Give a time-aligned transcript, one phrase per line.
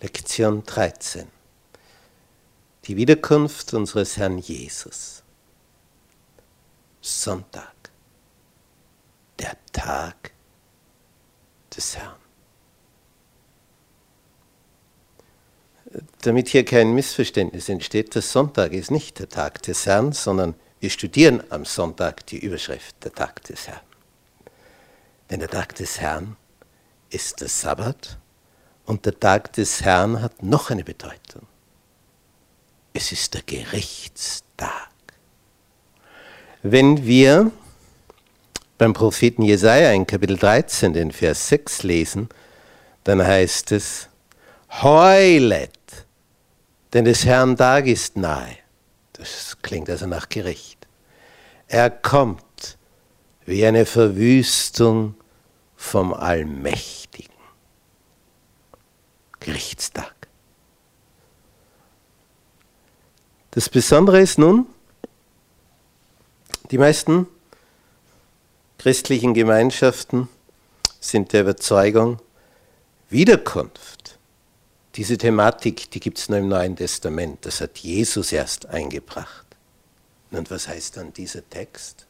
[0.00, 1.26] Lektion 13.
[2.84, 5.22] Die Wiederkunft unseres Herrn Jesus.
[7.00, 7.72] Sonntag.
[9.38, 10.32] Der Tag
[11.74, 12.16] des Herrn.
[16.20, 20.90] Damit hier kein Missverständnis entsteht, der Sonntag ist nicht der Tag des Herrn, sondern wir
[20.90, 23.80] studieren am Sonntag die Überschrift der Tag des Herrn.
[25.30, 26.36] Denn der Tag des Herrn
[27.08, 28.18] ist der Sabbat
[28.86, 31.42] und der Tag des Herrn hat noch eine Bedeutung.
[32.94, 34.90] Es ist der Gerichtstag.
[36.62, 37.50] Wenn wir
[38.78, 42.28] beim Propheten Jesaja in Kapitel 13, den Vers 6 lesen,
[43.04, 44.08] dann heißt es:
[44.82, 45.70] Heulet,
[46.92, 48.56] denn des Herrn Tag ist nahe.
[49.12, 50.86] Das klingt also nach Gericht.
[51.68, 52.78] Er kommt
[53.44, 55.14] wie eine Verwüstung
[55.76, 57.35] vom Allmächtigen.
[59.46, 60.12] Gerichtstag.
[63.52, 64.66] Das Besondere ist nun,
[66.72, 67.28] die meisten
[68.76, 70.28] christlichen Gemeinschaften
[70.98, 72.20] sind der Überzeugung,
[73.08, 74.18] Wiederkunft,
[74.96, 79.46] diese Thematik, die gibt es nur im Neuen Testament, das hat Jesus erst eingebracht.
[80.32, 82.04] Und was heißt dann dieser Text?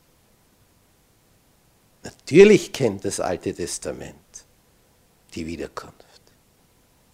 [2.03, 4.17] Natürlich kennt das Alte Testament
[5.35, 6.07] die Wiederkunft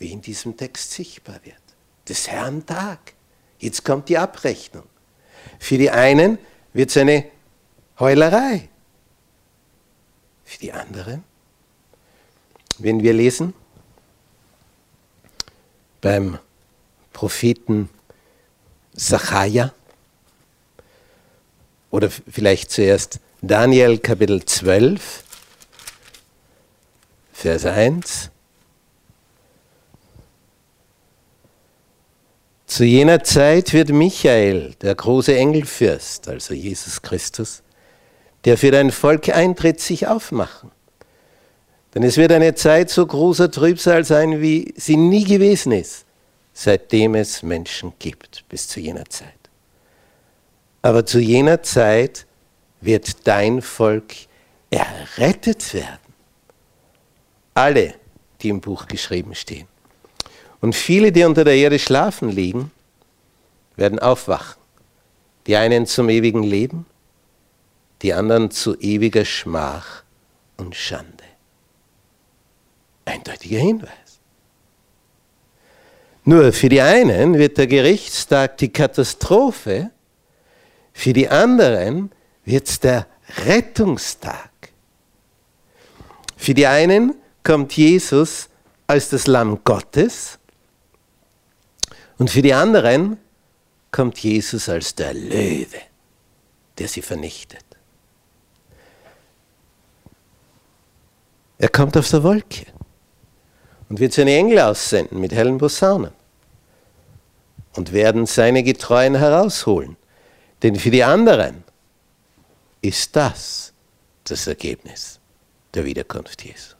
[0.03, 1.62] wie in diesem Text sichtbar wird.
[2.08, 3.14] Des Herrn Tag.
[3.61, 4.83] Jetzt kommt die Abrechnung.
[5.61, 6.39] Für die einen
[6.72, 7.25] wird es eine
[8.00, 8.69] Heulerei.
[10.44, 11.22] Für die anderen,
[12.78, 13.55] wenn wir lesen,
[16.00, 16.41] beim
[17.12, 17.89] Propheten
[18.94, 19.72] Sacharja
[21.92, 25.22] oder vielleicht zuerst Daniel Kapitel 12,
[27.33, 28.33] Vers 1.
[32.73, 37.62] Zu jener Zeit wird Michael, der große Engelfürst, also Jesus Christus,
[38.47, 40.71] der für dein Volk eintritt, sich aufmachen.
[41.94, 46.06] Denn es wird eine Zeit so großer Trübsal sein, wie sie nie gewesen ist,
[46.55, 49.28] seitdem es Menschen gibt, bis zu jener Zeit.
[50.81, 52.25] Aber zu jener Zeit
[52.81, 54.15] wird dein Volk
[54.71, 56.15] errettet werden.
[57.53, 57.93] Alle,
[58.41, 59.69] die im Buch geschrieben stehen.
[60.62, 62.71] Und viele, die unter der Erde schlafen liegen,
[63.77, 64.62] werden aufwachen.
[65.47, 66.87] Die einen zum ewigen Leben,
[68.00, 70.05] die anderen zu ewiger Schmach
[70.56, 71.25] und Schande.
[73.05, 73.91] Eindeutiger Hinweis.
[76.25, 79.91] Nur für die einen wird der Gerichtstag die Katastrophe,
[80.93, 82.12] für die anderen
[82.45, 83.09] wird es der
[83.47, 84.51] Rettungstag.
[86.37, 88.49] Für die einen kommt Jesus
[88.87, 90.39] als das Lamm Gottes,
[92.22, 93.19] und für die anderen
[93.91, 95.81] kommt Jesus als der Löwe,
[96.78, 97.65] der sie vernichtet.
[101.59, 102.66] Er kommt auf der Wolke
[103.88, 106.12] und wird seine Engel aussenden mit hellen Posaunen
[107.75, 109.97] und werden seine Getreuen herausholen.
[110.62, 111.65] Denn für die anderen
[112.83, 113.72] ist das
[114.22, 115.19] das Ergebnis
[115.75, 116.77] der Wiederkunft Jesu.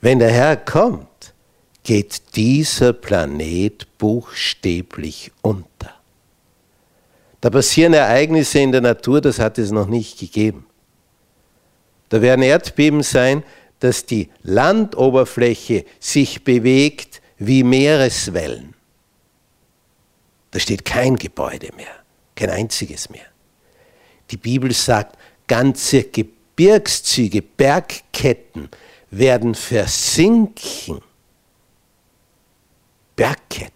[0.00, 1.32] Wenn der Herr kommt,
[1.82, 5.94] geht dieser Planet buchstäblich unter.
[7.40, 10.66] Da passieren Ereignisse in der Natur, das hat es noch nicht gegeben.
[12.10, 13.42] Da werden Erdbeben sein,
[13.78, 18.74] dass die Landoberfläche sich bewegt wie Meereswellen.
[20.50, 21.94] Da steht kein Gebäude mehr,
[22.34, 23.26] kein einziges mehr.
[24.30, 25.16] Die Bibel sagt,
[25.46, 28.68] ganze Gebirgszüge, Bergketten
[29.10, 31.00] werden versinken
[33.20, 33.74] Bergketten.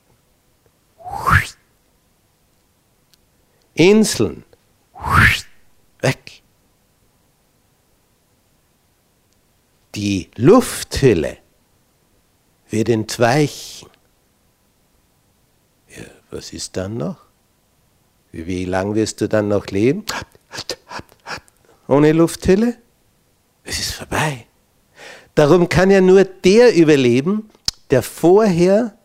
[3.75, 4.43] Inseln.
[6.01, 6.43] Weg.
[9.95, 11.37] Die Lufthülle
[12.71, 13.91] wird entweichen.
[15.95, 17.19] Ja, was ist dann noch?
[18.33, 20.07] Wie, lang wirst du dann noch leben?
[21.87, 22.79] Ohne Lufthülle?
[23.63, 24.47] Es ist vorbei.
[25.35, 27.51] Darum kann ja nur der überleben,
[27.91, 28.97] der vorher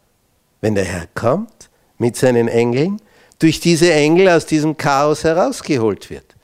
[0.62, 3.02] wenn der Herr kommt mit seinen Engeln,
[3.40, 6.36] durch diese Engel aus diesem Chaos herausgeholt wird.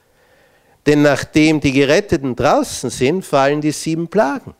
[0.86, 4.54] Denn nachdem die Geretteten draußen sind, fallen die sieben Plagen.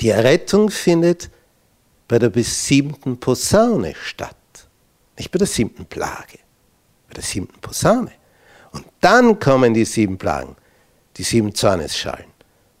[0.00, 1.30] Die Errettung findet
[2.08, 4.36] bei der siebten Posaune statt.
[5.16, 6.38] Nicht bei der siebten Plage,
[7.08, 8.12] bei der siebten Posaune.
[8.72, 10.56] Und dann kommen die sieben Plagen,
[11.16, 12.32] die sieben Zornesschalen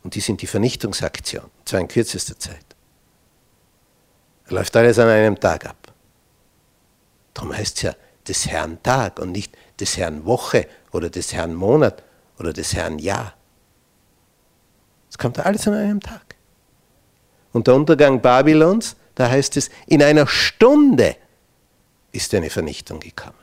[0.02, 2.71] Und die sind die Vernichtungsaktion, zwar in kürzester Zeit.
[4.52, 5.94] Läuft alles an einem Tag ab.
[7.32, 7.94] Darum heißt es ja
[8.28, 12.02] des Herrn Tag und nicht des Herrn Woche oder des Herrn Monat
[12.38, 13.34] oder des Herrn Jahr.
[15.10, 16.36] Es kommt alles an einem Tag.
[17.54, 21.16] Und der Untergang Babylons, da heißt es, in einer Stunde
[22.12, 23.34] ist eine Vernichtung gekommen.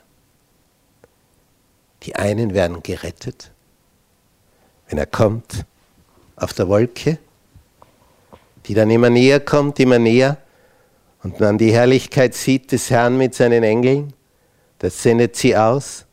[2.04, 3.52] Die einen werden gerettet,
[4.88, 5.66] wenn er kommt
[6.36, 7.18] auf der Wolke,
[8.68, 10.38] die dann immer näher kommt, immer näher,
[11.24, 14.14] und man die Herrlichkeit sieht des Herrn mit seinen Engeln,
[14.80, 16.06] das sendet sie aus,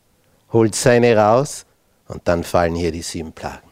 [0.51, 1.65] holt seine raus,
[2.07, 3.67] und dann fallen hier die sieben Plagen.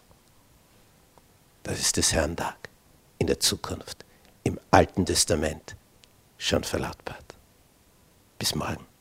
[1.63, 2.69] Das ist des Herrn Tag
[3.17, 4.05] in der Zukunft,
[4.43, 5.75] im Alten Testament
[6.37, 7.35] schon verlautbart.
[8.37, 8.94] Bis morgen.